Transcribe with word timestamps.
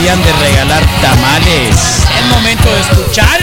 de 0.00 0.32
regalar 0.32 0.82
tamales. 1.02 1.76
Es 2.18 2.26
momento 2.30 2.72
de 2.72 2.80
escuchar. 2.80 3.38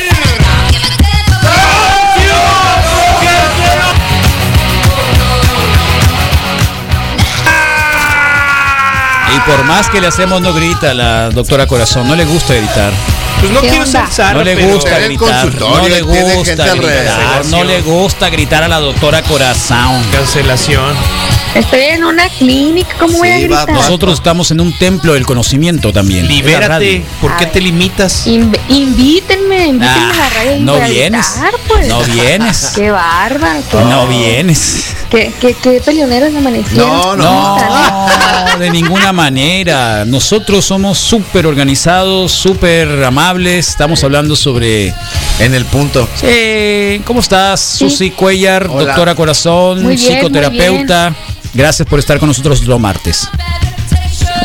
Y 9.36 9.40
por 9.42 9.64
más 9.66 9.88
que 9.90 10.02
le 10.02 10.08
hacemos 10.08 10.42
no 10.42 10.52
grita 10.52 10.96
la 10.96 11.30
doctora 11.30 11.68
Corazón, 11.68 12.08
no 12.08 12.16
le 12.16 12.26
gusta 12.26 12.56
gritar. 12.56 12.92
Pues 13.40 13.52
no 13.52 13.62
¿Qué 13.62 13.70
quiero 13.70 13.86
censar, 13.86 14.36
No 14.36 14.44
le 14.44 14.56
gusta 14.56 14.98
gritar, 15.00 15.54
no 15.60 15.88
le 15.88 16.02
gusta 16.02 16.74
gritar, 16.74 17.46
no 17.46 17.64
le 17.64 17.82
gusta 17.82 18.30
gritar 18.30 18.64
a 18.64 18.68
la 18.68 18.80
doctora 18.80 19.22
Corazón. 19.24 20.04
Cancelación. 20.12 20.96
Estoy 21.56 21.82
en 21.82 22.04
una 22.04 22.30
clínica, 22.30 22.90
¿cómo 23.00 23.18
voy 23.18 23.30
a 23.30 23.38
Sí, 23.38 23.48
va-? 23.48 23.66
Nosotros 23.66 24.16
estamos 24.16 24.52
en 24.52 24.60
un 24.60 24.78
templo 24.78 25.14
del 25.14 25.26
conocimiento 25.26 25.92
también. 25.94 26.28
Libérate. 26.28 26.68
radio. 26.68 27.02
¿Por 27.22 27.36
qué 27.38 27.46
te 27.48 27.62
limitas? 27.62 28.28
Inv- 28.28 28.60
invítenme, 28.70 29.68
invítenme 29.68 29.88
Ah, 29.88 30.12
a 30.14 30.18
la 30.18 30.30
radio 30.30 30.56
y 30.58 30.60
no 30.60 30.80
vienes, 30.82 31.26
gritar, 31.34 31.54
pues. 31.68 31.88
no 31.88 32.02
vienes. 32.04 32.72
Qué 32.76 32.92
bárbaro. 32.92 33.62
Qué, 33.72 33.78
No 33.78 34.08
vienes. 34.08 34.94
qué, 35.10 35.32
qué, 35.40 35.56
qué 35.56 35.82
peleoneros 35.84 36.36
amanecieron. 36.36 36.88
No, 36.90 37.16
No, 37.16 37.58
Están- 37.58 38.60
de 38.60 38.70
ninguna 38.70 39.12
manera. 39.14 40.06
Nosotros 40.06 40.66
somos 40.66 40.98
súper 41.00 41.48
organizados, 41.48 42.32
súper 42.34 43.04
amables. 43.28 43.68
Estamos 43.70 44.04
hablando 44.04 44.36
sobre... 44.36 44.94
En 45.40 45.54
el 45.54 45.66
punto. 45.66 46.08
Sí, 46.16 47.00
¿Cómo 47.06 47.20
estás? 47.20 47.60
Susi 47.62 48.10
Cuellar, 48.10 48.68
Hola. 48.72 48.86
doctora 48.88 49.14
Corazón, 49.14 49.84
Muy 49.84 49.96
bien, 49.96 50.16
psicoterapeuta. 50.16 51.14
Gracias 51.54 51.88
por 51.88 52.00
estar 52.00 52.18
con 52.20 52.28
nosotros 52.30 52.64
los 52.66 52.80
martes. 52.80 53.28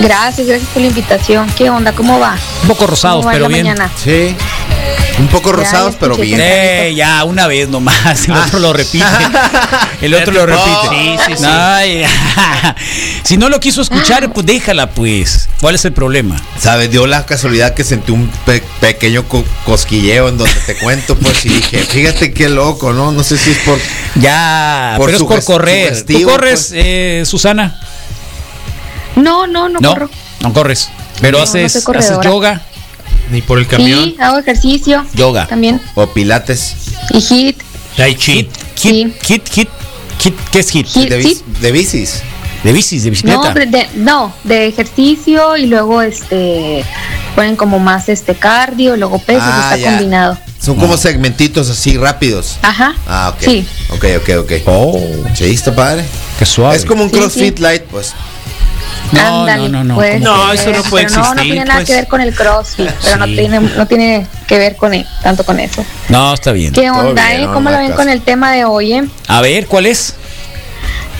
Gracias, 0.00 0.46
gracias 0.46 0.68
por 0.70 0.82
la 0.82 0.88
invitación. 0.88 1.48
¿Qué 1.56 1.70
onda? 1.70 1.92
¿Cómo 1.92 2.18
va? 2.18 2.36
Un 2.62 2.68
poco 2.68 2.86
rosados, 2.86 3.18
¿Cómo 3.20 3.28
va 3.28 3.32
pero 3.32 3.48
bien. 3.48 3.62
mañana? 3.68 3.90
Sí. 4.02 4.34
Un 5.22 5.28
poco 5.28 5.50
Ya, 5.52 5.56
rosados, 5.56 5.94
pero 5.98 6.16
bien. 6.16 6.40
Eh, 6.42 6.92
ya, 6.96 7.22
una 7.24 7.46
vez 7.46 7.68
nomás. 7.68 8.28
El 8.28 8.34
Ah. 8.34 8.44
otro 8.46 8.58
lo 8.58 8.72
repite. 8.72 9.04
El 10.02 10.14
otro 10.14 10.32
lo 10.32 10.44
repite. 10.46 10.88
Sí, 10.90 11.16
sí, 11.26 11.32
sí. 11.36 12.02
Si 13.22 13.36
no 13.36 13.48
lo 13.48 13.60
quiso 13.60 13.80
escuchar, 13.82 14.32
pues 14.32 14.44
déjala, 14.44 14.90
pues. 14.90 15.48
¿Cuál 15.60 15.76
es 15.76 15.84
el 15.84 15.92
problema? 15.92 16.36
¿Sabes? 16.58 16.90
Dio 16.90 17.06
la 17.06 17.24
casualidad 17.24 17.72
que 17.72 17.84
sentí 17.84 18.10
un 18.12 18.28
pe- 18.44 18.62
pequeño 18.80 19.26
co- 19.28 19.44
cosquilleo 19.64 20.28
en 20.28 20.38
donde 20.38 20.52
te 20.66 20.76
cuento, 20.76 21.16
pues, 21.16 21.46
y 21.46 21.50
dije, 21.50 21.78
fíjate 21.84 22.34
qué 22.34 22.48
loco, 22.48 22.92
¿no? 22.92 23.12
No 23.12 23.22
sé 23.22 23.38
si 23.38 23.52
es 23.52 23.58
por... 23.58 23.78
Ya, 24.16 24.94
Por 24.98 25.06
pero 25.06 25.18
es 25.18 25.24
por 25.24 25.44
correr. 25.44 26.04
¿Tú 26.04 26.22
corres, 26.24 26.66
pues. 26.70 26.72
eh, 26.84 27.22
Susana? 27.24 27.80
No, 29.16 29.46
no, 29.46 29.68
no, 29.68 29.78
No, 29.80 29.90
corro. 29.94 30.10
no 30.40 30.52
corres. 30.52 30.88
Pero 31.20 31.38
No, 31.38 31.44
haces, 31.44 31.76
haces 31.76 32.18
yoga. 32.24 32.60
Ni 33.30 33.42
por 33.42 33.58
el 33.58 33.66
camión. 33.66 34.04
Sí, 34.04 34.16
hago 34.20 34.38
ejercicio. 34.38 35.04
Yoga. 35.14 35.46
También. 35.46 35.80
O 35.94 36.06
pilates. 36.06 36.74
Y 37.10 37.20
hit. 37.20 37.60
Tai 37.96 38.14
chi. 38.16 38.48
Hit, 38.76 39.14
hit, 39.22 39.48
hit, 39.48 39.68
hit, 40.18 40.34
¿Qué 40.50 40.58
es 40.58 40.70
hit? 40.70 40.86
Hit. 40.88 41.08
De, 41.08 41.18
bis- 41.18 41.42
de 41.60 41.72
bicis. 41.72 42.22
De 42.64 42.72
bicis, 42.72 43.02
de 43.04 43.10
No, 43.10 43.12
bicicleta. 43.12 43.54
de, 43.54 43.66
de- 43.66 43.88
no, 43.96 44.32
de 44.44 44.66
ejercicio 44.68 45.56
y 45.56 45.66
luego 45.66 46.00
este 46.02 46.84
ponen 47.34 47.56
como 47.56 47.78
más 47.78 48.08
este 48.08 48.34
cardio, 48.34 48.96
luego 48.96 49.18
pesos, 49.18 49.42
Ah, 49.44 49.72
está 49.74 49.76
ya. 49.78 49.90
combinado. 49.90 50.38
Son 50.60 50.76
como 50.76 50.96
segmentitos 50.96 51.68
así 51.70 51.96
rápidos. 51.96 52.58
Ajá. 52.62 52.94
Ah, 53.08 53.32
ok. 53.34 53.42
Sí. 53.42 53.66
Ok, 53.90 54.04
ok, 54.18 54.30
ok. 54.42 54.52
Oh, 54.66 55.00
Sí, 55.34 55.46
está 55.50 55.74
padre. 55.74 56.04
qué 56.38 56.46
suave. 56.46 56.76
Es 56.76 56.84
como 56.84 57.02
un 57.02 57.10
Sí, 57.10 57.16
CrossFit 57.16 57.56
sí. 57.56 57.62
light, 57.62 57.82
pues. 57.84 58.12
No, 59.12 59.40
Ándale, 59.40 59.68
no, 59.68 59.78
no, 59.78 59.84
no, 59.84 59.94
puede 59.96 60.20
¿cómo 60.20 60.24
No, 60.36 60.50
ser, 60.56 60.70
eso 60.70 60.82
no 60.82 60.90
puede 60.90 61.04
pero 61.06 61.16
No, 61.16 61.22
no 61.22 61.32
existir, 61.32 61.52
tiene 61.52 61.64
nada 61.66 61.80
pues. 61.80 61.88
que 61.88 61.94
ver 61.94 62.08
con 62.08 62.20
el 62.22 62.34
CrossFit, 62.34 62.90
pero 63.02 63.16
no 63.18 63.24
tiene 63.26 63.60
no 63.60 63.86
tiene 63.86 64.26
que 64.46 64.58
ver 64.58 64.76
con 64.76 64.94
él, 64.94 65.06
tanto 65.22 65.44
con 65.44 65.60
eso. 65.60 65.84
No, 66.08 66.32
está 66.34 66.52
bien. 66.52 66.72
¿Qué 66.72 66.90
onda, 66.90 67.28
bien, 67.28 67.42
eh? 67.42 67.48
¿Cómo 67.52 67.68
hay 67.68 67.76
ven 67.76 67.86
caso. 67.88 67.96
con 67.96 68.08
el 68.08 68.22
tema 68.22 68.52
de 68.52 68.64
hoy, 68.64 68.92
eh? 68.94 69.04
A 69.28 69.40
ver, 69.42 69.66
¿cuál 69.66 69.86
es? 69.86 70.14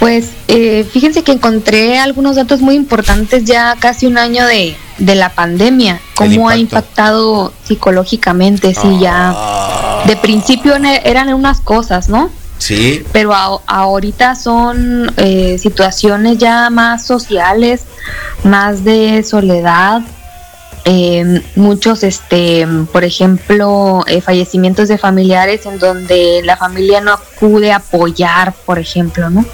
Pues 0.00 0.30
eh, 0.48 0.84
fíjense 0.92 1.22
que 1.22 1.32
encontré 1.32 1.98
algunos 1.98 2.34
datos 2.36 2.60
muy 2.60 2.74
importantes 2.74 3.44
ya 3.44 3.76
casi 3.78 4.06
un 4.06 4.18
año 4.18 4.44
de, 4.46 4.74
de 4.98 5.14
la 5.14 5.28
pandemia, 5.28 6.00
cómo 6.14 6.48
ha 6.48 6.56
impactado 6.56 7.52
psicológicamente, 7.64 8.74
sí, 8.74 8.98
ya 9.00 10.02
de 10.06 10.16
principio 10.16 10.74
eran 10.74 11.32
unas 11.34 11.60
cosas, 11.60 12.08
¿no? 12.08 12.30
Sí. 12.62 13.04
Pero 13.12 13.32
a- 13.34 13.60
ahorita 13.66 14.36
son 14.36 15.12
eh, 15.16 15.58
situaciones 15.58 16.38
ya 16.38 16.70
más 16.70 17.04
sociales, 17.04 17.82
más 18.44 18.84
de 18.84 19.24
soledad, 19.24 20.02
eh, 20.84 21.42
muchos, 21.56 22.02
este, 22.04 22.66
por 22.92 23.02
ejemplo, 23.04 24.04
eh, 24.06 24.20
fallecimientos 24.20 24.86
de 24.88 24.96
familiares 24.98 25.66
en 25.66 25.78
donde 25.80 26.40
la 26.44 26.56
familia 26.56 27.00
no 27.00 27.12
acude 27.14 27.72
a 27.72 27.76
apoyar, 27.76 28.52
por 28.64 28.78
ejemplo, 28.78 29.28
¿no? 29.28 29.44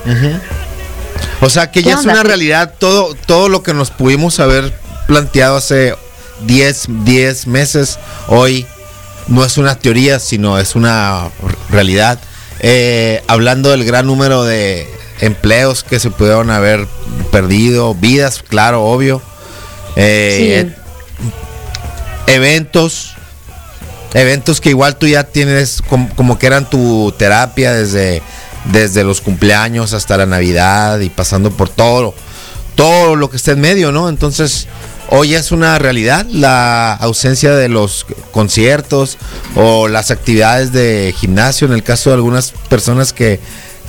O 1.41 1.49
sea 1.49 1.71
que 1.71 1.83
¿Qué 1.83 1.91
ya 1.91 1.95
es 1.95 2.05
una 2.05 2.23
realidad 2.23 2.75
todo, 2.79 3.15
todo 3.27 3.49
lo 3.49 3.63
que 3.63 3.73
nos 3.73 3.91
pudimos 3.91 4.39
haber 4.41 4.73
planteado 5.07 5.57
hace 5.57 5.95
10, 6.47 6.87
10 7.05 7.47
meses, 7.47 7.99
hoy 8.29 8.67
no 9.29 9.45
es 9.45 9.57
una 9.57 9.77
teoría, 9.77 10.19
sino 10.19 10.59
es 10.59 10.75
una 10.75 11.29
realidad. 11.71 12.19
Eh, 12.61 13.23
hablando 13.27 13.71
del 13.71 13.85
gran 13.85 14.07
número 14.07 14.45
de 14.45 14.89
empleos 15.21 15.85
que 15.85 16.01
se 16.01 16.11
pudieron 16.11 16.51
haber 16.51 16.87
perdido, 17.31 17.95
vidas, 17.95 18.43
claro, 18.47 18.85
obvio. 18.85 19.23
Eh, 19.97 20.75
Eventos, 22.27 23.15
eventos 24.13 24.61
que 24.61 24.69
igual 24.69 24.97
tú 24.97 25.07
ya 25.07 25.25
tienes 25.25 25.81
como, 25.89 26.15
como 26.15 26.39
que 26.39 26.47
eran 26.47 26.69
tu 26.69 27.11
terapia 27.17 27.73
desde, 27.73 28.21
desde 28.71 29.03
los 29.03 29.23
cumpleaños 29.23 29.95
hasta 29.95 30.19
la 30.19 30.27
Navidad 30.27 31.01
y 31.01 31.09
pasando 31.09 31.51
por 31.51 31.71
todo, 31.71 32.15
todo 32.75 33.17
lo 33.17 33.31
que 33.31 33.39
está 33.39 33.53
en 33.53 33.61
medio, 33.61 33.93
¿no? 33.93 34.11
Entonces, 34.11 34.69
hoy 35.09 35.35
es 35.35 35.53
una 35.53 35.79
realidad 35.79 36.27
la 36.31 36.95
ausencia 36.95 37.55
de 37.55 37.69
los 37.69 38.07
conciertos 38.31 39.19
o 39.55 39.89
las 39.89 40.11
actividades 40.11 40.73
de 40.73 41.15
gimnasio, 41.17 41.67
en 41.67 41.73
el 41.73 41.83
caso 41.83 42.11
de 42.11 42.17
algunas 42.17 42.53
personas 42.69 43.13
que, 43.13 43.41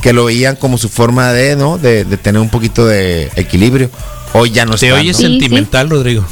que 0.01 0.13
lo 0.13 0.25
veían 0.25 0.55
como 0.55 0.77
su 0.77 0.89
forma 0.89 1.31
de, 1.31 1.55
¿no? 1.55 1.77
De, 1.77 2.05
de 2.05 2.17
tener 2.17 2.41
un 2.41 2.49
poquito 2.49 2.85
de 2.85 3.29
equilibrio. 3.35 3.89
Hoy 4.33 4.51
ya 4.51 4.65
no 4.65 4.75
Te 4.75 4.91
oyes 4.91 5.17
¿no? 5.17 5.27
Sí, 5.27 5.39
sentimental, 5.39 5.89
Rodrigo. 5.89 6.23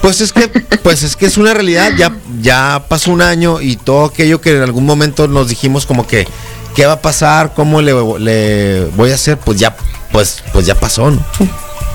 Pues 0.00 0.20
es 0.20 0.32
que, 0.32 0.48
pues 0.82 1.02
es 1.02 1.16
que 1.16 1.26
es 1.26 1.38
una 1.38 1.54
realidad, 1.54 1.92
ya, 1.96 2.14
ya 2.42 2.84
pasó 2.88 3.10
un 3.10 3.22
año 3.22 3.60
y 3.60 3.76
todo 3.76 4.06
aquello 4.06 4.40
que 4.40 4.54
en 4.54 4.62
algún 4.62 4.84
momento 4.84 5.28
nos 5.28 5.48
dijimos 5.48 5.86
como 5.86 6.06
que, 6.06 6.28
¿qué 6.74 6.84
va 6.84 6.94
a 6.94 7.00
pasar? 7.00 7.54
¿Cómo 7.54 7.80
le, 7.80 7.94
le 8.18 8.84
voy 8.96 9.10
a 9.12 9.14
hacer? 9.14 9.38
Pues 9.38 9.58
ya, 9.58 9.74
pues, 10.12 10.42
pues 10.52 10.66
ya 10.66 10.74
pasó, 10.74 11.10
¿no? 11.10 11.24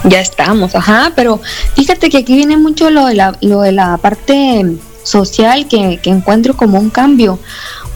Ya 0.06 0.22
estamos, 0.22 0.76
ajá, 0.76 1.12
pero 1.16 1.42
fíjate 1.76 2.10
que 2.10 2.20
aquí 2.20 2.36
viene 2.36 2.58
mucho 2.58 2.90
lo 2.90 3.06
de 3.06 3.16
la, 3.16 3.38
lo 3.42 3.62
de 3.62 3.74
la 3.74 3.98
parte 3.98 4.66
social 5.04 5.68
que, 5.68 6.00
que 6.02 6.10
encuentro 6.10 6.56
como 6.56 6.80
un 6.80 6.90
cambio, 6.90 7.40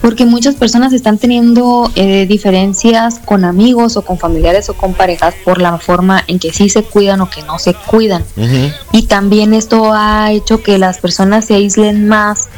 porque 0.04 0.26
muchas 0.26 0.54
personas 0.56 0.92
están 0.92 1.16
teniendo 1.16 1.90
eh, 1.94 2.26
diferencias 2.26 3.20
con 3.24 3.42
amigos 3.42 3.96
o 3.96 4.02
con 4.02 4.18
familiares 4.18 4.68
o 4.68 4.74
con 4.74 4.92
parejas 4.92 5.34
por 5.44 5.62
la 5.62 5.78
forma 5.78 6.22
en 6.26 6.38
que 6.38 6.52
sí 6.52 6.68
se 6.68 6.82
cuidan 6.82 7.22
o 7.22 7.30
que 7.30 7.42
no 7.42 7.58
se 7.58 7.72
cuidan. 7.72 8.22
Y 8.92 9.04
también 9.04 9.54
esto 9.54 9.94
ha 9.94 10.30
hecho 10.30 10.62
que 10.62 10.76
las 10.76 10.98
personas 10.98 11.46
se 11.46 11.54
aíslen 11.54 12.06
más, 12.06 12.50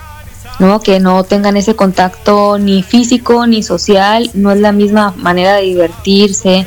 ¿no? 0.59 0.81
Que 0.81 0.99
no 0.99 1.23
tengan 1.23 1.57
ese 1.57 1.77
contacto 1.77 2.59
ni 2.59 2.83
físico 2.83 3.47
ni 3.47 3.63
social, 3.63 4.29
no 4.35 4.51
es 4.51 4.59
la 4.59 4.73
misma 4.73 5.15
manera 5.17 5.55
de 5.55 5.63
divertirse, 5.63 6.67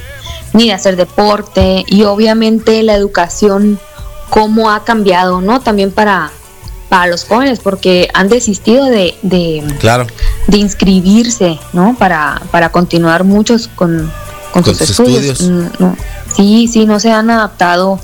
ni 0.54 0.68
de 0.68 0.74
hacer 0.74 0.96
deporte, 0.96 1.84
y 1.88 2.04
obviamente 2.04 2.82
la 2.84 2.94
educación, 2.96 3.80
cómo 4.30 4.72
ha 4.72 4.84
cambiado, 4.84 5.42
¿no? 5.42 5.60
También 5.62 5.92
para, 5.92 6.32
para 6.90 7.08
los 7.08 7.26
jóvenes, 7.26 7.60
porque 7.60 8.10
han 8.14 8.30
desistido 8.30 8.86
de, 8.86 9.16
de, 9.22 9.64
Claro. 9.80 10.08
de 10.48 10.58
inscribirse, 10.58 11.60
¿no? 11.74 11.96
Para, 11.98 12.42
para 12.52 12.72
continuar 12.72 13.24
muchos 13.24 13.68
con, 13.68 14.12
con, 14.54 14.64
Con 14.64 14.76
sus 14.76 14.90
estudios. 14.90 15.24
estudios. 15.24 15.42
Mm, 15.80 15.84
no. 15.84 15.98
Sí, 16.36 16.68
sí, 16.72 16.86
no 16.86 17.00
se 17.00 17.12
han 17.12 17.30
adaptado 17.30 18.00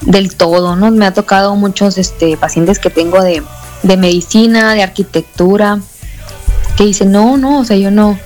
del 0.00 0.34
todo, 0.36 0.76
¿no? 0.76 0.90
Me 0.90 1.06
ha 1.06 1.14
tocado 1.14 1.56
muchos 1.56 1.98
este, 1.98 2.36
pacientes 2.36 2.78
que 2.78 2.90
tengo 2.90 3.22
de, 3.22 3.42
de 3.82 3.96
medicina, 3.96 4.74
de 4.74 4.82
arquitectura, 4.82 5.80
que 6.76 6.84
dicen, 6.84 7.10
no, 7.10 7.36
no, 7.36 7.60
o 7.60 7.64
sea, 7.64 7.76
yo 7.76 7.90
no, 7.90 8.18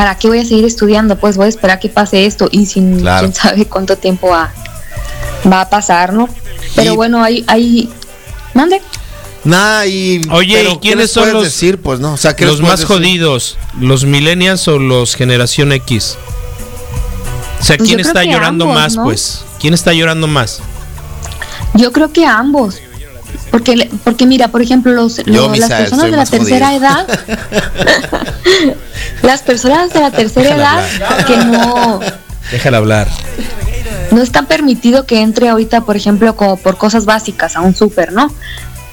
¿para 0.00 0.14
qué 0.14 0.28
voy 0.28 0.38
a 0.38 0.44
seguir 0.46 0.64
estudiando? 0.64 1.16
Pues 1.18 1.36
voy 1.36 1.44
a 1.44 1.48
esperar 1.50 1.78
que 1.78 1.90
pase 1.90 2.24
esto 2.24 2.48
y 2.50 2.64
sin 2.64 3.00
Claro. 3.00 3.20
quién 3.26 3.34
sabe 3.34 3.66
cuánto 3.66 3.96
tiempo 3.98 4.28
va, 4.28 4.50
va 5.46 5.60
a 5.60 5.68
pasar, 5.68 6.14
¿no? 6.14 6.26
Pero 6.74 6.94
Y- 6.94 6.96
bueno, 6.96 7.22
hay, 7.22 7.44
hay, 7.48 7.90
mande. 8.54 8.80
Nada, 9.44 9.86
y. 9.86 10.22
Oye, 10.32 10.54
pero 10.56 10.70
¿y 10.70 10.72
¿qué 10.76 10.80
quiénes 10.80 11.10
son 11.10 11.24
puedes 11.24 11.34
los- 11.34 11.44
decir? 11.44 11.82
Pues 11.82 12.00
no, 12.00 12.14
o 12.14 12.16
sea, 12.16 12.34
¿qué 12.34 12.46
Los 12.46 12.62
más 12.62 12.80
decir? 12.80 12.86
jodidos, 12.86 13.58
los 13.78 14.06
millennials 14.06 14.66
o 14.68 14.78
los 14.78 15.16
generación 15.16 15.70
X. 15.72 16.16
O 17.60 17.62
sea, 17.62 17.76
Pues 17.76 17.86
¿quién 17.86 18.00
está 18.00 18.24
llorando 18.24 18.64
ambos, 18.64 18.80
más, 18.80 18.96
¿no? 18.96 19.02
pues? 19.04 19.42
¿Quién 19.60 19.74
está 19.74 19.92
llorando 19.92 20.26
más? 20.28 20.60
Yo 21.74 21.92
creo 21.92 22.10
que 22.10 22.24
ambos. 22.24 22.76
Porque, 23.50 23.90
porque 24.04 24.26
mira, 24.26 24.48
por 24.48 24.62
ejemplo, 24.62 24.92
los, 24.92 25.16
Yo, 25.24 25.52
las 25.54 25.70
personas 25.70 26.10
de 26.10 26.16
la 26.16 26.26
tercera 26.26 26.66
jodido. 26.68 26.82
edad, 26.82 27.06
las 29.22 29.42
personas 29.42 29.92
de 29.92 30.00
la 30.00 30.10
tercera 30.10 30.56
edad 30.56 30.84
que 31.26 31.36
no, 31.36 32.00
Déjala 32.52 32.78
hablar. 32.78 33.08
no 34.12 34.22
está 34.22 34.42
permitido 34.42 35.04
que 35.06 35.20
entre 35.20 35.48
ahorita, 35.48 35.82
por 35.82 35.96
ejemplo, 35.96 36.36
como 36.36 36.56
por 36.56 36.76
cosas 36.76 37.04
básicas 37.06 37.56
a 37.56 37.60
un 37.60 37.74
súper, 37.74 38.12
¿no? 38.12 38.32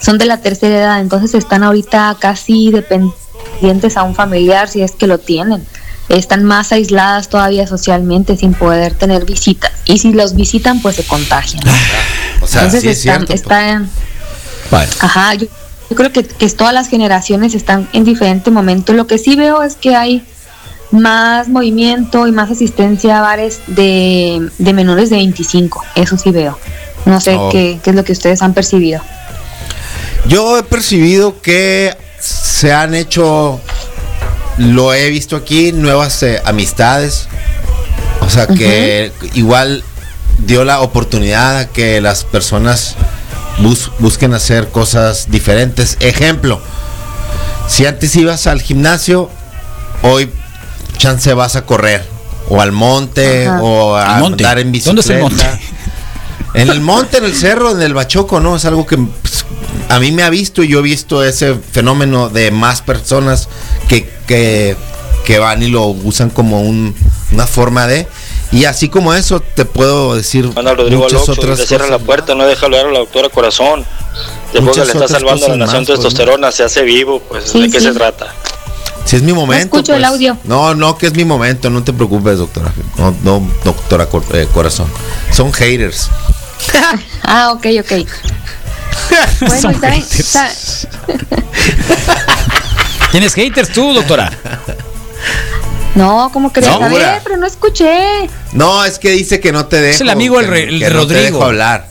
Son 0.02 0.18
de 0.18 0.26
la 0.26 0.38
tercera 0.42 0.78
edad, 0.78 1.00
entonces 1.00 1.34
están 1.34 1.64
ahorita 1.64 2.16
casi 2.20 2.72
dependientes 2.72 3.98
a 3.98 4.04
un 4.04 4.16
familiar 4.16 4.70
si 4.70 4.82
es 4.82 4.92
que 4.92 5.08
lo 5.08 5.18
tienen. 5.18 5.66
Están 6.10 6.46
más 6.46 6.72
aisladas 6.72 7.28
todavía 7.28 7.68
socialmente 7.68 8.38
sin 8.38 8.54
poder 8.54 8.94
tener 8.94 9.26
visitas. 9.26 9.72
Y 9.86 9.98
si 9.98 10.14
los 10.14 10.36
visitan, 10.36 10.82
pues 10.82 10.96
se 10.96 11.04
contagian. 11.04 11.62
O 12.42 12.48
sea, 12.48 12.62
entonces 12.64 12.82
sí 12.82 12.88
es 12.90 12.98
están, 13.00 13.28
cierto. 13.28 13.34
están 13.34 13.90
Bueno, 14.72 14.92
Ajá, 15.00 15.34
yo, 15.36 15.48
yo 15.90 15.96
creo 15.96 16.12
que, 16.12 16.24
que 16.26 16.50
todas 16.50 16.74
las 16.74 16.90
generaciones 16.90 17.54
están 17.56 17.88
en 17.94 18.04
diferente 18.04 18.52
momento. 18.52 18.94
Lo 18.94 19.08
que 19.08 19.18
sí 19.18 19.36
veo 19.36 19.64
es 19.64 19.76
que 19.76 19.96
hay 19.96 20.26
más 20.92 21.48
movimiento 21.50 22.28
y 22.28 22.32
más 22.32 22.50
asistencia 22.52 23.18
a 23.20 23.22
bares 23.22 23.60
de, 23.68 24.50
de 24.58 24.74
menores 24.74 25.10
de 25.10 25.18
25. 25.18 25.84
Eso 25.96 26.18
sí 26.18 26.32
veo. 26.32 26.58
No 27.06 27.20
sé 27.22 27.36
Oh. 27.38 27.50
qué, 27.50 27.80
qué 27.84 27.90
es 27.92 27.96
lo 27.96 28.04
que 28.04 28.12
ustedes 28.12 28.42
han 28.42 28.54
percibido. 28.54 29.02
Yo 30.28 30.58
he 30.58 30.64
percibido 30.64 31.42
que 31.42 31.96
se 32.20 32.74
han 32.74 32.94
hecho, 32.96 33.62
lo 34.58 34.94
he 34.94 35.10
visto 35.10 35.36
aquí, 35.38 35.72
nuevas 35.72 36.22
eh, 36.24 36.42
amistades. 36.44 37.28
O 38.22 38.30
sea 38.30 38.48
que 38.48 39.14
igual 39.36 39.84
dio 40.40 40.66
la 40.66 40.82
oportunidad 40.82 41.58
a 41.60 41.68
que 41.70 42.02
las 42.02 42.26
personas 42.26 42.96
bus- 43.60 43.92
busquen 44.00 44.34
hacer 44.34 44.70
cosas 44.70 45.28
diferentes. 45.30 45.98
Ejemplo, 46.00 46.62
si 47.68 47.86
antes 47.86 48.16
ibas 48.16 48.48
al 48.48 48.62
gimnasio, 48.62 49.30
hoy 50.04 50.32
chance 50.98 51.34
vas 51.34 51.56
a 51.56 51.66
correr. 51.66 52.06
O 52.50 52.62
al 52.62 52.72
monte, 52.72 53.48
Ajá. 53.48 53.62
o 53.62 53.96
a 53.98 54.20
monte. 54.20 54.44
andar 54.46 54.60
en 54.60 54.72
¿Dónde 54.72 55.02
es 55.02 55.08
bicicleta. 55.08 55.14
el 55.16 55.22
monte? 55.22 55.44
En 56.54 56.70
el 56.70 56.82
monte, 56.82 57.18
en 57.18 57.26
el 57.26 57.36
cerro, 57.36 57.72
en 57.72 57.82
el 57.84 57.94
bachoco, 57.94 58.40
¿no? 58.40 58.56
Es 58.56 58.66
algo 58.66 58.88
que 58.88 58.98
pues, 58.98 59.46
a 59.90 60.00
mí 60.00 60.12
me 60.12 60.24
ha 60.24 60.30
visto 60.32 60.64
y 60.64 60.70
yo 60.70 60.80
he 60.80 60.82
visto 60.82 61.24
ese 61.24 61.54
fenómeno 61.56 62.30
de 62.30 62.50
más 62.50 62.82
personas 62.82 63.48
que, 63.88 64.10
que, 64.26 64.76
que 65.26 65.38
van 65.38 65.62
y 65.62 65.68
lo 65.68 65.86
usan 65.88 66.32
como 66.32 66.62
un- 66.62 66.96
una 67.32 67.46
forma 67.46 67.86
de... 67.86 68.08
Y 68.52 68.66
así 68.66 68.88
como 68.90 69.14
eso, 69.14 69.40
te 69.42 69.66
puedo 69.66 70.16
decir 70.16 70.50
a 70.56 70.62
Rodrigo 70.74 71.04
muchas 71.04 71.22
Alonso, 71.24 71.32
otras 71.34 71.66
cierran 71.68 71.92
la 71.92 72.00
puerta, 72.00 72.34
no 72.34 72.46
deja 72.46 72.66
hablar 72.66 72.86
a 72.86 72.92
la 72.92 73.00
doctora 73.00 73.30
Corazón. 73.30 73.86
Después 74.54 74.64
Muchas 74.64 74.76
que 74.76 74.80
le 74.80 74.86
está 74.94 75.06
otras 75.06 75.12
salvando 75.12 75.46
a 75.46 75.50
la 75.50 75.58
nación 75.58 75.82
más, 75.82 75.88
pues, 75.88 76.00
¿no? 76.00 76.04
testosterona, 76.04 76.52
se 76.52 76.64
hace 76.64 76.82
vivo, 76.84 77.22
pues 77.28 77.50
Sí, 77.52 77.62
¿de 77.62 77.70
qué 77.70 77.80
sí. 77.80 77.88
se 77.88 77.94
trata? 77.94 78.34
Si 79.06 79.16
es 79.18 79.22
mi 79.22 79.34
momento. 79.34 79.78
escucho 79.78 79.94
el 79.94 80.02
pues. 80.02 80.12
audio. 80.12 80.38
No, 80.46 80.74
no, 80.76 80.98
que 80.98 81.08
es 81.08 81.14
mi 81.14 81.26
momento, 81.26 81.70
no 81.70 81.84
te 81.84 81.94
preocupes, 81.94 82.38
doctora. 82.38 82.74
No, 82.98 83.14
no 83.24 83.52
doctora 83.64 84.08
Cor- 84.08 84.24
eh, 84.34 84.48
Corazón. 84.54 84.88
Son 85.32 85.52
haters. 85.54 86.10
Ah, 87.24 87.52
ok, 87.52 87.66
ok. 87.82 87.92
Bueno, 89.42 89.62
Son 89.62 89.82
haters. 89.82 90.88
¿tienes 93.12 93.34
haters 93.34 93.70
tú, 93.72 93.94
doctora? 93.94 94.32
No, 95.98 96.30
¿cómo 96.32 96.54
crees? 96.54 96.68
No, 96.70 96.76
a 96.76 96.80
ver, 96.80 96.92
Bura. 96.92 97.20
pero 97.24 97.38
no 97.38 97.46
escuché. 97.48 98.30
No, 98.54 98.86
es 98.86 99.00
que 99.00 99.12
dice 99.12 99.40
que 99.40 99.52
no 99.52 99.66
te 99.66 99.82
dejo. 99.82 99.96
Es 99.96 100.02
el 100.02 100.10
amigo 100.10 100.40
el 100.40 100.46
que- 100.46 100.52
re- 100.52 100.64
el 100.70 100.80
que 100.80 100.86
no 100.86 100.90
te 100.90 100.94
Rodrigo. 100.96 101.22
dejo 101.24 101.44
hablar. 101.44 101.88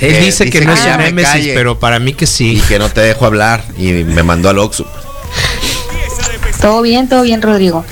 Él 0.00 0.12
Que 0.12 0.20
dice 0.20 0.50
que 0.50 0.60
dice 0.60 0.90
no 0.90 0.98
que 0.98 1.04
némesis, 1.04 1.30
calle. 1.32 1.54
pero 1.54 1.78
para 1.78 1.98
mí 1.98 2.12
que 2.14 2.24
Y 2.24 2.28
sí. 2.28 2.62
que 2.68 2.78
no 2.78 2.88
te 2.90 3.00
dejo 3.00 3.26
hablar. 3.26 3.64
Y 3.78 3.92
me 3.92 4.22
mandó 4.22 4.48
al 4.48 4.58
Oxxo. 4.58 4.86
Todo 6.60 6.82
bien, 6.82 7.08
todo 7.08 7.22
bien, 7.22 7.42
Rodrigo. 7.42 7.84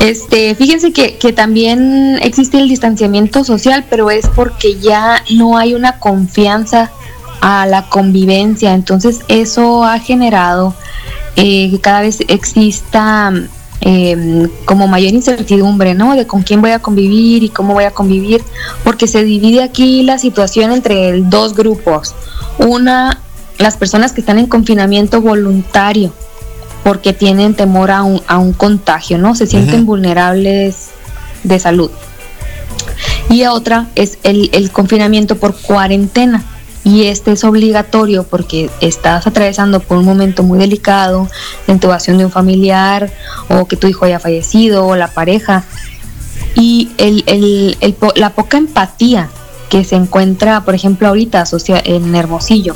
Este, 0.00 0.54
fíjense 0.54 0.92
que, 0.92 1.16
que 1.16 1.32
también 1.32 2.18
existe 2.22 2.58
el 2.58 2.68
distanciamiento 2.68 3.42
social, 3.44 3.84
pero 3.90 4.10
es 4.10 4.26
porque 4.28 4.78
ya 4.78 5.22
no 5.30 5.58
hay 5.58 5.74
una 5.74 5.98
confianza 5.98 6.90
a 7.40 7.66
la 7.66 7.88
convivencia. 7.88 8.74
Entonces, 8.74 9.20
eso 9.28 9.84
ha 9.84 9.98
generado 9.98 10.74
eh, 11.36 11.68
que 11.70 11.80
cada 11.80 12.00
vez 12.02 12.18
exista 12.28 13.32
eh, 13.80 14.48
como 14.64 14.88
mayor 14.88 15.12
incertidumbre, 15.12 15.94
¿no? 15.94 16.14
De 16.16 16.26
con 16.26 16.42
quién 16.42 16.60
voy 16.60 16.72
a 16.72 16.80
convivir 16.80 17.42
y 17.42 17.48
cómo 17.48 17.74
voy 17.74 17.84
a 17.84 17.92
convivir, 17.92 18.42
porque 18.84 19.06
se 19.06 19.22
divide 19.24 19.62
aquí 19.62 20.02
la 20.02 20.18
situación 20.18 20.72
entre 20.72 21.20
dos 21.22 21.54
grupos. 21.54 22.14
Una, 22.58 23.20
las 23.58 23.76
personas 23.76 24.12
que 24.12 24.20
están 24.20 24.38
en 24.38 24.46
confinamiento 24.46 25.20
voluntario, 25.20 26.12
porque 26.82 27.12
tienen 27.12 27.54
temor 27.54 27.90
a 27.90 28.02
un, 28.02 28.22
a 28.26 28.38
un 28.38 28.52
contagio, 28.52 29.18
¿no? 29.18 29.34
Se 29.34 29.46
sienten 29.46 29.86
vulnerables 29.86 30.88
de 31.44 31.58
salud. 31.58 31.90
Y 33.30 33.44
otra 33.46 33.88
es 33.94 34.18
el, 34.22 34.50
el 34.52 34.70
confinamiento 34.70 35.36
por 35.36 35.54
cuarentena. 35.54 36.44
Y 36.84 37.04
este 37.04 37.32
es 37.32 37.44
obligatorio 37.44 38.22
porque 38.24 38.70
estás 38.80 39.26
atravesando 39.26 39.80
por 39.80 39.98
un 39.98 40.04
momento 40.04 40.42
muy 40.42 40.58
delicado, 40.58 41.28
la 41.66 41.74
intubación 41.74 42.18
de 42.18 42.24
un 42.24 42.30
familiar, 42.30 43.10
o 43.48 43.66
que 43.66 43.76
tu 43.76 43.86
hijo 43.88 44.04
haya 44.04 44.18
fallecido, 44.20 44.86
o 44.86 44.96
la 44.96 45.08
pareja. 45.08 45.64
Y 46.54 46.90
el, 46.98 47.24
el- 47.26 47.76
el 47.80 47.96
la 48.16 48.30
poca 48.30 48.56
empatía 48.58 49.28
que 49.68 49.84
se 49.84 49.96
encuentra, 49.96 50.64
por 50.64 50.74
ejemplo, 50.74 51.08
ahorita 51.08 51.44
en 51.84 52.14
Hermosillo, 52.14 52.74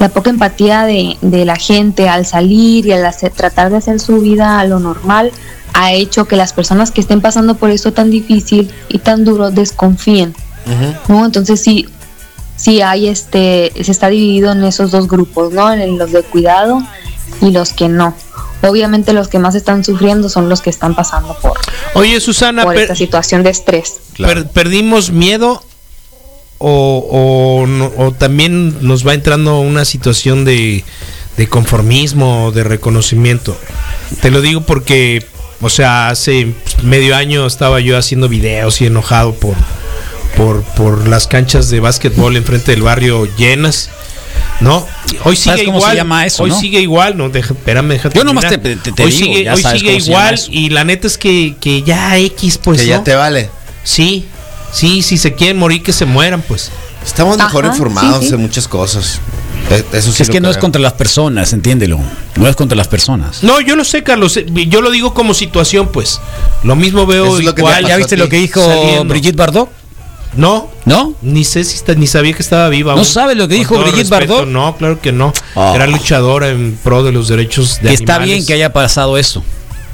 la 0.00 0.08
poca 0.08 0.30
empatía 0.30 0.84
de, 0.84 1.18
de 1.20 1.44
la 1.44 1.56
gente 1.56 2.08
al 2.08 2.24
salir 2.24 2.86
y 2.86 2.92
al 2.92 3.04
hacer- 3.04 3.32
tratar 3.32 3.70
de 3.70 3.76
hacer 3.76 4.00
su 4.00 4.20
vida 4.20 4.58
a 4.60 4.64
lo 4.64 4.80
normal 4.80 5.30
ha 5.74 5.92
hecho 5.92 6.24
que 6.26 6.36
las 6.36 6.52
personas 6.52 6.90
que 6.90 7.00
estén 7.00 7.20
pasando 7.20 7.54
por 7.56 7.70
esto 7.70 7.92
tan 7.92 8.10
difícil 8.10 8.70
y 8.88 8.98
tan 8.98 9.24
duro 9.24 9.50
desconfíen, 9.50 10.34
¿no? 11.08 11.24
Entonces 11.24 11.60
sí, 11.62 11.86
sí 12.62 12.80
hay 12.80 13.08
este, 13.08 13.72
se 13.82 13.90
está 13.90 14.08
dividido 14.08 14.52
en 14.52 14.62
esos 14.64 14.90
dos 14.92 15.08
grupos, 15.08 15.52
¿no? 15.52 15.72
En 15.72 15.98
los 15.98 16.12
de 16.12 16.22
cuidado 16.22 16.80
y 17.40 17.50
los 17.50 17.72
que 17.72 17.88
no. 17.88 18.14
Obviamente 18.62 19.12
los 19.12 19.26
que 19.26 19.40
más 19.40 19.56
están 19.56 19.82
sufriendo 19.82 20.28
son 20.28 20.48
los 20.48 20.60
que 20.60 20.70
están 20.70 20.94
pasando 20.94 21.36
por, 21.42 21.54
Oye, 21.94 22.20
Susana, 22.20 22.62
por 22.62 22.76
esta 22.76 22.94
situación 22.94 23.42
de 23.42 23.50
estrés. 23.50 23.94
per- 24.16 24.46
¿perdimos 24.50 25.10
miedo 25.10 25.64
o, 26.58 27.60
o 27.62 27.66
no- 27.66 27.90
o 27.96 28.12
también 28.12 28.86
nos 28.86 29.04
va 29.04 29.14
entrando 29.14 29.58
una 29.58 29.84
situación 29.84 30.44
de, 30.44 30.84
de 31.36 31.48
conformismo, 31.48 32.52
de 32.52 32.62
reconocimiento? 32.62 33.56
Te 34.20 34.30
lo 34.30 34.40
digo 34.40 34.60
porque, 34.60 35.26
o 35.60 35.68
sea, 35.68 36.10
hace 36.10 36.54
medio 36.84 37.16
año 37.16 37.46
estaba 37.46 37.80
yo 37.80 37.98
haciendo 37.98 38.28
videos 38.28 38.80
y 38.80 38.86
enojado 38.86 39.34
por, 39.34 39.56
por, 40.36 40.62
por 40.62 41.08
las 41.08 41.26
canchas 41.26 41.70
de 41.70 41.80
básquetbol 41.80 42.36
enfrente 42.36 42.72
del 42.72 42.82
barrio 42.82 43.26
llenas. 43.36 43.90
¿No? 44.60 44.86
Hoy 45.24 45.36
sigue 45.36 45.50
¿Sabes 45.56 45.66
cómo 45.66 45.78
se 45.78 45.84
igual. 45.84 45.96
llama 45.96 46.26
eso, 46.26 46.42
hoy 46.44 46.50
no? 46.50 46.60
sigue 46.60 46.80
igual. 46.80 47.16
No, 47.16 47.28
deja, 47.28 47.52
espérame, 47.52 47.88
déjate 47.88 48.16
Yo 48.18 48.24
nomás 48.24 48.48
terminar. 48.48 48.78
te- 48.82 48.90
te- 48.90 48.96
te 48.96 49.04
hoy 49.04 49.10
digo, 49.10 49.24
sigue, 49.26 49.44
ya 49.44 49.54
hoy 49.54 49.62
sabes 49.62 49.80
sigue 49.80 49.92
cómo 49.92 50.04
se 50.04 50.10
llama 50.12 50.24
igual. 50.32 50.40
Y 50.50 50.68
la 50.70 50.84
neta 50.84 51.06
es 51.06 51.18
que, 51.18 51.56
que 51.60 51.82
ya 51.82 52.16
X, 52.18 52.58
pues. 52.62 52.80
que 52.80 52.86
ya 52.86 53.02
te 53.04 53.14
vale. 53.14 53.50
Sí, 53.84 54.26
sí, 54.72 55.02
si 55.02 55.18
se 55.18 55.34
quieren 55.34 55.58
morir, 55.58 55.82
que 55.82 55.92
se 55.92 56.06
mueran, 56.06 56.42
pues. 56.42 56.70
Estamos 57.04 57.36
mejor 57.36 57.64
Ajá, 57.64 57.74
informados 57.74 58.20
sí, 58.22 58.28
sí. 58.28 58.34
en 58.34 58.40
muchas 58.42 58.68
cosas. 58.68 59.18
Eh, 59.70 59.82
Eso 59.92 60.12
sí 60.12 60.22
es 60.22 60.30
que 60.30 60.40
no 60.40 60.50
es 60.50 60.56
contra 60.58 60.80
las 60.80 60.92
personas, 60.92 61.52
entiéndelo. 61.52 61.98
No 62.36 62.46
es 62.48 62.54
contra 62.54 62.76
las 62.76 62.86
personas. 62.88 63.42
No, 63.42 63.60
yo 63.60 63.74
lo 63.74 63.84
sé, 63.84 64.02
Carlos. 64.04 64.36
eh, 64.36 64.46
Yo 64.68 64.80
lo 64.80 64.90
digo 64.90 65.12
como 65.12 65.34
situación, 65.34 65.88
pues. 65.92 66.20
Lo 66.62 66.76
mismo 66.76 67.04
veo 67.06 67.40
lo 67.40 67.54
que 67.54 67.60
igual. 67.62 67.86
¿Ya 67.86 67.96
viste 67.96 68.16
lo 68.16 68.28
que 68.28 68.36
dijo 68.36 68.64
Saliendo. 68.64 69.04
Brigitte 69.12 69.36
Bardot? 69.36 69.68
No, 70.34 70.70
¿No? 70.86 71.14
ni 71.20 71.44
sé 71.44 71.62
si 71.64 71.76
está, 71.76 71.94
ni 71.94 72.06
sabía 72.06 72.32
que 72.32 72.42
estaba 72.42 72.68
viva. 72.70 72.94
¿No 72.94 73.04
sabe 73.04 73.34
lo 73.34 73.46
que 73.48 73.54
dijo 73.54 73.76
Brigitte 73.78 74.08
respeto, 74.08 74.32
Bardot? 74.34 74.48
No, 74.48 74.76
claro 74.76 75.00
que 75.00 75.12
no. 75.12 75.32
Oh. 75.54 75.74
Era 75.74 75.86
luchadora 75.86 76.48
en 76.48 76.78
pro 76.82 77.02
de 77.02 77.12
los 77.12 77.28
derechos 77.28 77.80
de 77.82 77.88
Que 77.88 77.94
está 77.94 78.14
animales. 78.16 78.34
bien 78.36 78.46
que 78.46 78.54
haya 78.54 78.72
pasado 78.72 79.18
eso. 79.18 79.44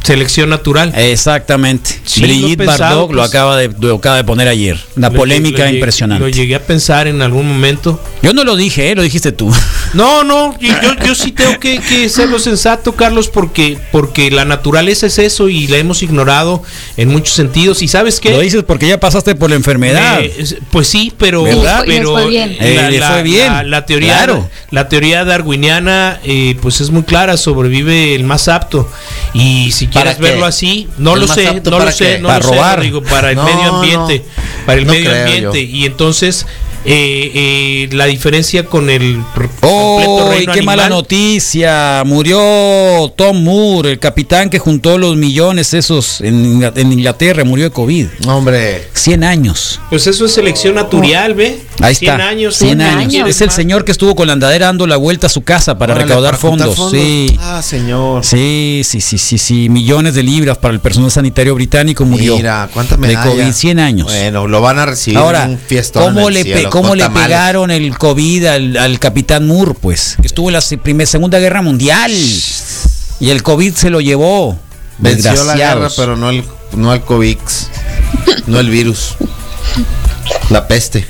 Selección 0.09 0.49
natural. 0.49 0.93
Exactamente. 0.97 1.91
Sí, 2.05 2.23
Brigitte 2.23 2.57
pensado, 2.65 3.00
Bardot 3.09 3.12
lo 3.15 3.23
acaba 3.23 3.57
de 3.59 3.71
lo 3.79 3.97
acaba 3.97 4.17
de 4.17 4.25
poner 4.25 4.49
ayer. 4.49 4.79
Una 4.97 5.11
polémica 5.11 5.59
llegué- 5.59 5.65
lo 5.65 5.67
llegué- 5.67 5.77
impresionante. 5.77 6.25
Lo 6.25 6.29
llegué 6.31 6.55
a 6.55 6.62
pensar 6.67 7.07
en 7.09 7.21
algún 7.21 7.47
momento. 7.47 8.00
Yo 8.23 8.33
no 8.33 8.43
lo 8.43 8.57
dije, 8.57 8.91
¿eh? 8.91 8.95
lo 8.95 9.03
dijiste 9.03 9.33
tú. 9.33 9.53
No, 9.95 10.23
no, 10.23 10.55
yo, 10.61 10.69
yo 11.07 11.15
sí 11.15 11.33
tengo 11.33 11.59
que, 11.59 11.79
que 11.79 12.11
ser 12.11 12.29
lo 12.29 12.38
sensato, 12.38 12.93
Carlos, 12.95 13.29
porque, 13.29 13.79
porque 13.91 14.31
la 14.31 14.45
naturaleza 14.45 15.07
es 15.07 15.19
eso 15.19 15.49
y 15.49 15.67
la 15.67 15.79
hemos 15.79 16.03
ignorado 16.03 16.62
en 16.99 17.09
muchos 17.09 17.35
sentidos. 17.35 17.81
¿Y 17.81 17.88
sabes 17.88 18.21
qué? 18.21 18.33
Lo 18.33 18.41
dices 18.41 18.65
porque 18.67 18.87
ya 18.87 19.00
pasaste 19.00 19.35
por 19.35 19.49
la 19.49 19.57
enfermedad. 19.57 20.21
Eh, 20.21 20.35
es- 20.38 20.57
pues 20.71 20.88
sí, 20.88 21.11
pero, 21.17 21.43
¿Verdad? 21.45 21.85
Pero 21.87 22.12
fue 22.12 22.29
bien. 22.29 22.55
Eh, 22.61 22.75
la, 22.77 22.91
le 22.91 22.99
la- 22.99 23.11
fue 23.12 23.23
bien. 23.23 23.47
la- 23.50 23.62
la 23.62 23.87
teoría, 23.87 24.12
Claro. 24.19 24.50
la 24.71 24.88
teoría 24.91 25.25
darwiniana, 25.25 26.21
eh, 26.23 26.57
pues 26.61 26.83
es 26.83 26.91
muy 26.91 27.05
clara, 27.05 27.38
sobrevive 27.38 28.15
el 28.15 28.25
más 28.25 28.49
apto. 28.49 28.91
Y 29.33 29.73
si 29.73 29.87
¿Para 29.99 30.17
qué? 30.17 30.23
verlo 30.23 30.47
así, 30.47 30.88
no 30.99 31.14
¿El 31.14 31.21
lo 31.21 31.26
sé, 31.28 31.45
no 31.64 31.71
lo 31.71 31.78
para 31.78 31.93
sé, 31.93 32.19
no 32.19 32.28
Para 32.28 32.38
lo 32.40 32.45
sé, 32.49 32.55
robar. 32.55 32.76
Rodrigo, 32.76 33.02
para 33.02 33.31
el 33.31 33.37
No, 33.37 33.45
medio 33.45 33.75
ambiente, 33.75 34.25
no. 34.26 34.67
para 34.67 34.78
el 34.81 34.87
No 34.87 34.93
medio 34.93 35.11
ambiente. 35.14 35.69
yo. 35.69 35.76
Y 35.76 35.85
entonces 35.87 36.47
eh, 36.85 37.33
eh, 37.35 37.88
la 37.93 38.07
diferencia 38.07 38.64
con 38.64 38.88
el 38.88 39.21
¡Oh! 39.62 40.00
completo 40.05 40.31
reino 40.31 40.52
¡Qué 40.55 40.62
mala 40.62 40.88
noticia! 40.88 42.02
Murió 42.07 43.12
Tom 43.17 43.43
Moore, 43.43 43.90
el 43.93 43.99
capitán 43.99 44.49
que 44.49 44.59
juntó 44.59 44.97
los 44.97 45.17
millones 45.17 45.75
esos 45.75 46.21
en 46.21 46.62
Inglaterra, 46.93 47.45
murió 47.45 47.64
de 47.67 47.71
COVID. 47.73 48.07
Hombre. 48.26 48.88
100 48.95 49.25
años. 49.25 49.81
Pues 49.90 50.07
eso 50.07 50.25
es 50.25 50.33
selección 50.33 50.76
natural, 50.76 51.35
¿ve? 51.35 51.59
Ahí 51.80 51.94
100 51.94 52.12
está. 52.12 52.28
años. 52.28 52.56
100 52.56 52.68
100 52.78 52.80
años. 52.80 53.14
años. 53.14 53.28
Es 53.30 53.40
el 53.40 53.50
señor 53.50 53.85
que 53.85 53.92
estuvo 53.92 54.14
con 54.14 54.26
la 54.26 54.32
andadera 54.32 54.66
dando 54.66 54.87
la 54.87 54.97
vuelta 54.97 55.26
a 55.28 55.30
su 55.30 55.42
casa 55.42 55.78
para 55.78 55.92
Órale, 55.94 56.06
recaudar 56.08 56.32
para 56.32 56.40
fondos. 56.40 56.90
Sí. 56.90 57.37
Ah, 57.40 57.62
señor. 57.62 58.25
Sí, 58.25 58.82
sí, 58.85 59.00
sí, 59.00 59.18
sí, 59.18 59.38
sí. 59.38 59.68
Millones 59.68 60.14
de 60.14 60.23
libras 60.23 60.58
para 60.58 60.75
el 60.75 60.80
personal 60.80 61.11
sanitario 61.11 61.54
británico 61.54 62.04
murió. 62.04 62.37
Mira, 62.37 62.68
cuántas 62.73 63.00
de 63.00 63.06
medallas. 63.06 63.32
COVID, 63.35 63.52
100 63.52 63.78
años. 63.78 64.06
Bueno, 64.06 64.47
lo 64.47 64.61
van 64.61 64.78
a 64.78 64.87
recibir 64.87 65.18
Ahora, 65.18 65.44
en 65.44 65.50
un 65.52 65.58
fiestón. 65.58 66.02
¿cómo 66.02 66.28
en 66.28 66.35
le, 66.35 66.40
el 66.40 66.47
pe- 66.47 66.52
cielo, 66.54 66.70
cómo 66.70 66.94
le 66.94 67.08
pegaron 67.11 67.70
el 67.70 67.97
COVID 67.97 68.47
al, 68.47 68.76
al 68.76 68.99
capitán 68.99 69.47
Moore? 69.47 69.75
Pues 69.80 70.16
que 70.20 70.26
estuvo 70.26 70.49
en 70.49 70.54
la 70.54 70.61
primer, 70.82 71.06
Segunda 71.06 71.38
Guerra 71.38 71.62
Mundial 71.62 72.12
y 73.20 73.30
el 73.30 73.42
COVID 73.42 73.75
se 73.75 73.90
lo 73.90 74.00
llevó. 74.00 74.58
Venció 74.99 75.44
la 75.44 75.54
guerra, 75.56 75.88
pero 75.97 76.16
no 76.16 76.30
el, 76.30 76.42
no 76.76 76.92
el 76.92 77.00
COVID. 77.02 77.38
no 78.49 78.58
el 78.58 78.68
virus. 78.70 79.14
La 80.50 80.66
peste. 80.66 81.06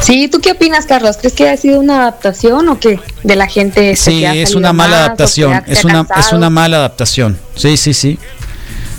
Sí, 0.00 0.28
¿tú 0.28 0.40
qué 0.40 0.52
opinas, 0.52 0.86
Carlos? 0.86 1.16
¿Crees 1.18 1.34
que 1.34 1.48
ha 1.48 1.56
sido 1.56 1.80
una 1.80 1.96
adaptación 2.02 2.68
o 2.68 2.78
qué? 2.78 3.00
De 3.24 3.36
la 3.36 3.46
gente. 3.46 3.96
Sí, 3.96 4.24
es 4.24 4.54
una 4.54 4.72
mala 4.72 4.90
más, 4.96 4.98
adaptación. 5.06 5.62
Es 5.66 5.84
una, 5.84 6.06
es 6.18 6.32
una 6.32 6.50
mala 6.50 6.76
adaptación. 6.78 7.38
Sí, 7.54 7.76
sí, 7.76 7.92
sí. 7.94 8.18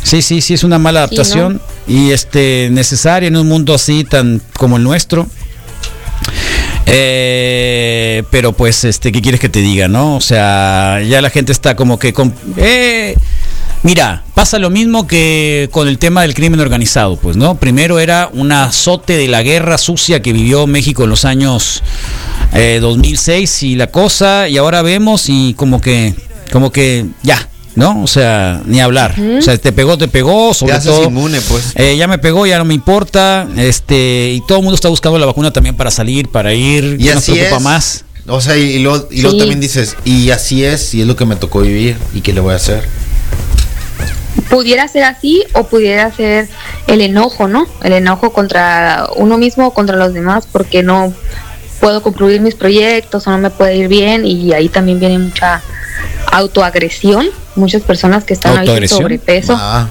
Sí, 0.04 0.22
sí, 0.22 0.42
sí, 0.42 0.54
es 0.54 0.64
una 0.64 0.78
mala 0.80 1.08
Sí, 1.08 1.16
adaptación 1.16 1.62
y 1.88 2.12
este 2.12 2.70
necesaria 2.72 3.28
en 3.28 3.36
un 3.36 3.48
mundo 3.48 3.74
así 3.74 4.04
tan 4.04 4.42
como 4.58 4.78
el 4.78 4.84
nuestro. 4.84 5.28
Eh, 6.86 8.24
pero 8.32 8.54
pues, 8.54 8.84
este, 8.84 9.12
¿qué 9.12 9.22
quieres 9.22 9.40
que 9.40 9.50
te 9.50 9.60
diga, 9.60 9.88
no? 9.88 10.16
O 10.16 10.22
sea, 10.22 11.02
ya 11.08 11.22
la 11.22 11.30
gente 11.30 11.52
está 11.52 11.76
como 11.76 12.00
que, 12.00 12.14
con- 12.14 12.34
eh, 12.58 13.16
mira, 13.84 14.24
pasa 14.34 14.60
lo 14.60 14.70
mismo 14.70 15.08
que 15.08 15.70
con 15.72 15.88
el 15.88 15.98
tema 15.98 16.22
del 16.24 16.34
crimen 16.34 16.60
organizado, 16.60 17.18
pues, 17.18 17.38
¿no? 17.38 17.56
Primero 17.56 18.00
era 18.00 18.30
un 18.34 18.52
azote 18.52 19.18
de 19.18 19.28
la 19.28 19.42
guerra 19.44 19.78
sucia 19.78 20.22
que 20.22 20.34
vivió 20.34 20.68
México 20.68 21.04
en 21.04 21.10
los 21.10 21.26
años 21.26 21.82
eh, 22.54 22.80
2006 22.82 23.64
y 23.64 23.76
la 23.76 23.88
cosa, 23.88 24.48
y 24.50 24.58
ahora 24.58 24.82
vemos 24.82 25.26
y 25.28 25.54
como 25.56 25.80
que, 25.82 26.14
como 26.52 26.72
que 26.72 27.06
ya, 27.24 27.48
¿no? 27.76 28.04
O 28.04 28.08
sea, 28.08 28.62
ni 28.66 28.82
hablar. 28.82 29.16
O 29.38 29.42
sea, 29.42 29.58
te 29.58 29.72
pegó, 29.72 29.98
te 29.98 30.08
pegó, 30.08 30.54
sobre 30.54 30.74
Te 30.74 30.78
haces 30.80 30.92
todo. 30.92 31.06
inmune, 31.06 31.40
pues. 31.42 31.72
Eh, 31.76 31.96
ya 31.98 32.08
me 32.08 32.18
pegó, 32.18 32.46
ya 32.46 32.58
no 32.58 32.66
me 32.66 32.74
importa. 32.74 33.48
Este, 33.56 34.34
y 34.36 34.42
todo 34.48 34.58
el 34.58 34.64
mundo 34.64 34.76
está 34.76 34.90
buscando 34.90 35.18
la 35.20 35.26
vacuna 35.26 35.52
también 35.54 35.76
para 35.78 35.92
salir, 35.92 36.28
para 36.28 36.54
ir. 36.54 36.98
Y 37.00 37.06
ya 37.06 37.14
nos 37.16 37.24
así 37.24 37.34
preocupa 37.34 37.58
es. 37.58 37.64
más. 37.64 38.06
O 38.28 38.42
sea, 38.42 38.58
y, 38.58 38.80
luego, 38.80 39.08
y 39.12 39.22
luego 39.22 39.36
Sí. 39.36 39.40
también 39.40 39.60
dices, 39.60 39.96
y 40.06 40.30
así 40.32 40.64
es, 40.64 40.94
y 40.94 41.02
es 41.02 41.08
lo 41.08 41.16
que 41.16 41.26
me 41.26 41.36
tocó 41.36 41.62
vivir, 41.62 41.96
y 42.14 42.22
qué 42.22 42.32
le 42.34 42.42
voy 42.42 42.54
a 42.54 42.58
hacer. 42.58 42.84
Pudiera 44.50 44.88
ser 44.88 45.04
así 45.04 45.44
o 45.54 45.64
pudiera 45.66 46.12
ser 46.12 46.48
el 46.88 47.02
enojo, 47.02 47.48
¿no? 47.48 47.66
El 47.84 47.94
enojo 47.94 48.32
contra 48.34 49.08
uno 49.16 49.38
mismo 49.38 49.68
o 49.68 49.74
contra 49.74 49.96
los 49.96 50.14
demás 50.14 50.48
porque 50.52 50.84
no 50.84 51.14
puedo 51.80 52.02
concluir 52.02 52.42
mis 52.42 52.56
proyectos 52.56 53.26
o 53.28 53.32
no 53.32 53.38
me 53.38 53.50
puede 53.50 53.76
ir 53.78 53.88
bien 53.88 54.26
y 54.26 54.54
ahí 54.54 54.70
también 54.70 55.00
viene 55.00 55.18
mucha 55.18 55.62
autoagresión, 56.32 57.28
muchas 57.56 57.82
personas 57.84 58.24
que 58.24 58.34
están 58.34 58.58
ahí 58.58 58.88
sobrepeso, 58.88 59.56
Ah, 59.58 59.88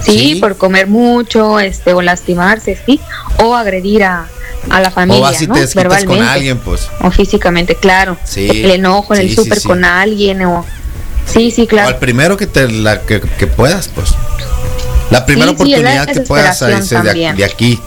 sí, 0.00 0.18
sí. 0.34 0.34
por 0.36 0.56
comer 0.56 0.86
mucho, 0.86 1.60
este 1.60 1.92
o 1.92 2.02
lastimarse, 2.02 2.78
sí, 2.86 3.00
o 3.38 3.54
agredir 3.54 4.04
a, 4.04 4.26
a 4.70 4.80
la 4.80 4.90
familia, 4.90 5.20
o 5.20 5.22
vas 5.22 5.42
y 5.42 5.46
¿no? 5.46 5.54
te 5.54 5.60
desquitas 5.60 5.84
con 5.84 5.98
Verbalmente 5.98 6.28
alguien, 6.32 6.58
pues. 6.58 6.88
o 7.02 7.10
físicamente, 7.10 7.74
claro. 7.74 8.16
Sí, 8.24 8.48
El 8.48 8.70
enojo 8.70 9.14
en 9.14 9.20
sí, 9.20 9.26
el 9.26 9.30
sí, 9.30 9.36
súper 9.36 9.58
sí. 9.60 9.68
con 9.68 9.84
alguien 9.84 10.42
o 10.44 10.64
sí, 11.32 11.50
sí, 11.50 11.62
O 11.62 11.66
claro. 11.66 11.88
al 11.88 11.98
primero 11.98 12.36
que 12.36 12.46
te 12.46 12.68
la 12.70 13.00
que, 13.02 13.20
que 13.20 13.46
puedas, 13.46 13.88
pues. 13.88 14.10
La 15.10 15.26
primera 15.26 15.50
Sí, 15.52 15.56
sí, 15.58 15.70
la 15.70 15.72
oportunidad 15.74 16.06
que 16.06 16.20
puedas 16.20 16.60
dices, 16.60 17.02
de, 17.02 17.10
aquí- 17.10 17.36
de 17.36 17.44
aquí, 17.44 17.78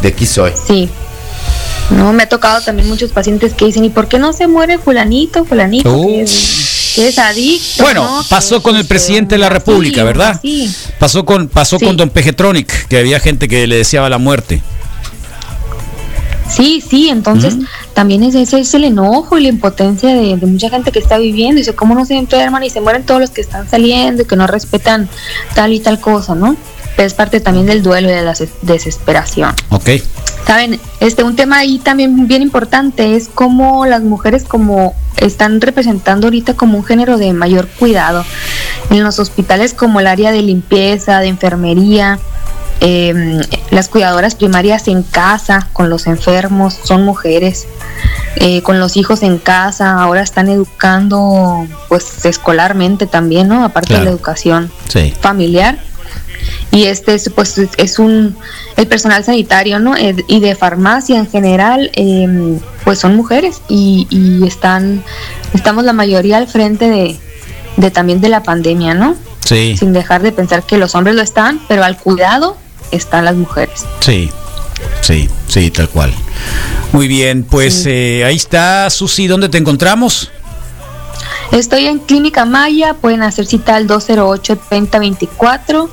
de 0.00 0.08
aquí 0.08 0.26
soy. 0.26 0.52
Sí. 0.66 0.88
No, 1.90 2.12
me 2.12 2.22
ha 2.22 2.28
tocado 2.28 2.60
también 2.62 2.88
muchos 2.88 3.10
pacientes 3.10 3.52
que 3.54 3.64
dicen, 3.66 3.84
¿y 3.84 3.90
por 3.90 4.06
qué 4.08 4.18
no 4.18 4.32
se 4.32 4.46
muere 4.46 4.78
fulanito, 4.78 5.44
fulanito? 5.44 5.92
Uh. 5.92 6.06
Que, 6.06 6.22
es, 6.22 6.92
que 6.94 7.08
es 7.08 7.18
adicto. 7.18 7.82
Bueno, 7.82 8.04
¿no? 8.04 8.24
pasó 8.28 8.58
Que 8.58 8.62
con 8.62 8.76
el 8.76 8.82
es, 8.82 8.86
presidente 8.86 9.34
de 9.34 9.38
la 9.40 9.48
República, 9.48 10.04
¿verdad? 10.04 10.30
así. 10.38 10.72
Pasó 11.00 11.24
con, 11.24 11.48
pasó 11.48 11.78
Sí. 11.78 11.84
con 11.84 11.96
Don 11.96 12.10
Pejetronic, 12.10 12.86
que 12.86 12.98
había 12.98 13.18
gente 13.18 13.48
que 13.48 13.66
le 13.66 13.76
deseaba 13.76 14.08
la 14.08 14.18
muerte. 14.18 14.62
Sí, 16.48 16.82
sí, 16.88 17.08
entonces. 17.08 17.54
También 17.94 18.22
es, 18.22 18.34
ese 18.34 18.60
es 18.60 18.74
el 18.74 18.84
enojo 18.84 19.38
y 19.38 19.42
la 19.42 19.48
impotencia 19.48 20.10
de, 20.14 20.36
de 20.36 20.46
mucha 20.46 20.70
gente 20.70 20.92
que 20.92 20.98
está 20.98 21.18
viviendo. 21.18 21.58
Dice, 21.58 21.74
¿cómo 21.74 21.94
no 21.94 22.04
se 22.04 22.14
enferman 22.16 22.62
y 22.64 22.70
se 22.70 22.80
mueren 22.80 23.04
todos 23.04 23.20
los 23.20 23.30
que 23.30 23.40
están 23.40 23.68
saliendo 23.68 24.22
y 24.22 24.24
que 24.26 24.36
no 24.36 24.46
respetan 24.46 25.08
tal 25.54 25.72
y 25.72 25.80
tal 25.80 26.00
cosa, 26.00 26.34
¿no? 26.34 26.56
Pero 26.96 27.06
es 27.06 27.14
parte 27.14 27.40
también 27.40 27.66
del 27.66 27.82
duelo 27.82 28.08
y 28.10 28.12
de 28.12 28.22
la 28.22 28.32
des- 28.34 28.50
desesperación. 28.62 29.54
Ok. 29.70 29.90
Saben, 30.46 30.78
este 31.00 31.22
un 31.22 31.36
tema 31.36 31.58
ahí 31.58 31.78
también 31.78 32.26
bien 32.26 32.42
importante 32.42 33.14
es 33.16 33.28
cómo 33.32 33.86
las 33.86 34.02
mujeres 34.02 34.44
como 34.44 34.94
están 35.16 35.60
representando 35.60 36.26
ahorita 36.26 36.54
como 36.54 36.78
un 36.78 36.84
género 36.84 37.16
de 37.16 37.32
mayor 37.32 37.68
cuidado 37.78 38.24
en 38.90 39.04
los 39.04 39.18
hospitales 39.20 39.72
como 39.72 40.00
el 40.00 40.06
área 40.08 40.32
de 40.32 40.42
limpieza, 40.42 41.20
de 41.20 41.28
enfermería, 41.28 42.18
eh, 42.84 43.40
las 43.70 43.88
cuidadoras 43.88 44.34
primarias 44.34 44.88
en 44.88 45.02
casa 45.04 45.68
con 45.72 45.88
los 45.88 46.06
enfermos 46.06 46.74
son 46.84 47.04
mujeres, 47.04 47.66
eh, 48.36 48.60
con 48.62 48.80
los 48.80 48.96
hijos 48.96 49.22
en 49.22 49.38
casa, 49.38 49.92
ahora 50.02 50.20
están 50.22 50.48
educando 50.48 51.66
pues 51.88 52.24
escolarmente 52.24 53.06
también, 53.06 53.48
¿no? 53.48 53.64
Aparte 53.64 53.94
de 53.94 54.04
la 54.04 54.10
educación 54.10 54.70
Sí. 54.88 55.14
familiar 55.20 55.78
y 56.72 56.84
este 56.84 57.14
es, 57.14 57.30
pues 57.34 57.56
es- 57.58 57.98
un 57.98 58.36
el 58.76 58.86
personal 58.88 59.22
sanitario 59.24 59.78
no 59.78 59.94
Eh, 59.96 60.16
y 60.26 60.40
de 60.40 60.54
farmacia 60.56 61.18
en 61.18 61.28
general 61.30 61.90
eh, 61.94 62.58
pues 62.84 62.98
son 62.98 63.14
mujeres 63.14 63.60
y, 63.68 64.06
y 64.10 64.44
están 64.46 65.04
estamos 65.54 65.84
la 65.84 65.92
mayoría 65.92 66.38
al 66.38 66.48
frente 66.48 66.90
de, 66.90 67.16
de 67.76 67.90
también 67.90 68.20
de 68.20 68.28
la 68.28 68.42
pandemia 68.42 68.94
no 68.94 69.14
Sí. 69.44 69.76
sin 69.76 69.92
dejar 69.92 70.22
de 70.22 70.32
pensar 70.32 70.64
que 70.64 70.78
los 70.78 70.94
hombres 70.94 71.14
lo 71.14 71.22
están 71.22 71.60
pero 71.68 71.84
al 71.84 71.96
cuidado 71.96 72.56
están 72.92 73.24
las 73.24 73.34
mujeres 73.34 73.84
Sí, 74.00 74.30
sí, 75.00 75.28
sí, 75.48 75.70
tal 75.70 75.88
cual. 75.88 76.12
Muy 76.92 77.08
bien, 77.08 77.42
pues 77.44 77.82
Sí. 77.84 77.90
eh, 77.90 78.24
ahí 78.24 78.36
está, 78.36 78.88
Susi, 78.90 79.26
¿dónde 79.26 79.48
te 79.48 79.58
encontramos? 79.58 80.30
estoy 81.52 81.86
en 81.86 81.98
Clínica 81.98 82.44
Maya 82.46 82.94
pueden 82.94 83.22
hacer 83.22 83.46
cita 83.46 83.76
al 83.76 83.86
208 83.86 84.56
3024 84.70 85.90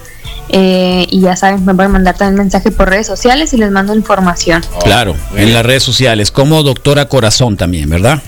eh, 0.52 1.06
y 1.10 1.22
ya 1.22 1.36
saben 1.36 1.64
me 1.66 1.76
pueden 1.76 1.92
mandar 1.92 2.18
también 2.18 2.38
mensaje 2.38 2.72
por 2.72 2.90
redes 2.90 3.06
sociales 3.08 3.54
y 3.54 3.58
les 3.58 3.70
mando 3.70 3.94
información 3.94 4.64
claro, 4.84 5.16
en 5.36 5.54
las 5.54 5.66
redes 5.66 5.84
sociales, 5.84 6.32
como 6.32 6.64
Doctora 6.64 7.08
Corazón 7.10 7.58
también, 7.58 7.90
¿verdad? 7.90 8.22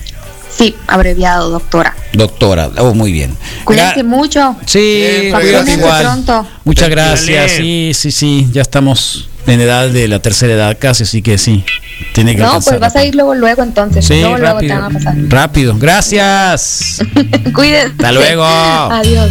Sí 0.56 0.74
abreviado 0.86 1.50
doctora 1.50 1.94
Doctora, 2.12 2.70
oh, 2.78 2.92
muy 2.94 3.10
bien. 3.10 3.34
Cuídense 3.64 4.02
mucho. 4.02 4.56
Sí, 4.66 5.30
igual. 5.32 6.02
pronto. 6.02 6.46
Muchas 6.64 6.90
gracias. 6.90 7.52
Sí, 7.52 7.92
sí, 7.94 8.12
sí. 8.12 8.48
Ya 8.52 8.62
estamos 8.62 9.30
en 9.46 9.60
edad 9.60 9.88
de 9.88 10.08
la 10.08 10.20
tercera 10.20 10.52
edad 10.52 10.76
casi, 10.78 11.04
así 11.04 11.22
que 11.22 11.38
sí. 11.38 11.64
Tiene 12.12 12.34
que 12.34 12.42
No, 12.42 12.48
alcanzar 12.48 12.78
pues 12.78 12.80
vas 12.80 12.96
a 12.96 13.04
ir 13.04 13.14
luego, 13.14 13.34
luego 13.34 13.62
entonces. 13.62 14.04
Sí, 14.04 14.20
luego, 14.20 14.38
luego 14.38 14.58
te 14.58 14.68
van 14.68 14.84
a 14.84 14.90
pasar. 14.90 15.14
Rápido. 15.28 15.76
Gracias. 15.78 16.98
Cuídense. 17.54 17.92
Hasta 17.92 18.12
luego. 18.12 18.44
Adiós. 18.44 19.30